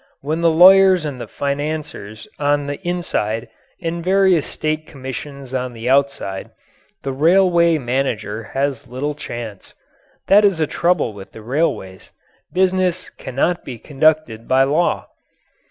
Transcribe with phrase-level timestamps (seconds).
[0.23, 5.87] With the lawyers and the financiers on the inside and various state commissions on the
[5.91, 6.49] outside,
[7.03, 9.75] the railway manager has little chance.
[10.25, 12.11] That is the trouble with the railways.
[12.51, 15.05] Business cannot be conducted by law.